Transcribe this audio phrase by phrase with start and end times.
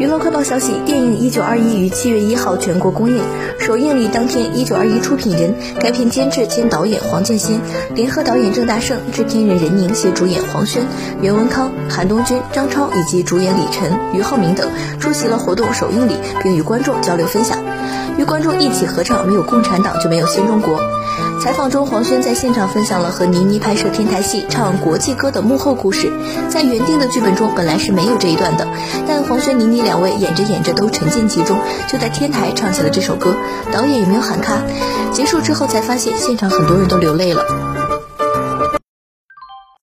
[0.00, 3.22] 娱乐快报消息：电影《一九二一》于七月一号全国公映。
[3.58, 7.60] 首映礼当天，《一九二一》出品人、该片监制兼导演黄建新，
[7.94, 10.82] 联合导演郑大圣、制片人任宁携主演黄轩、
[11.20, 17.58] 袁文康、韩东君、张超以及主演李晨、俞灏明等出席了活动首映礼，并与观众交流分享。
[18.16, 20.78] 与观众一起合唱《没有共产党就没有新中国》。
[21.42, 26.12] 采访中，黄轩在现场分享了和倪妮拍摄天台戏、唱国际歌的幕后故事。
[26.50, 28.68] 在原定的剧本中，本来是没有这一段的，
[29.08, 33.36] 但黄轩、倪妮两两位演着演着都沉浸其中，就在天台唱起了这首歌。
[33.72, 34.62] 导演也没有喊卡。
[35.12, 37.44] 结束之后才发现，现场很多人都流泪了。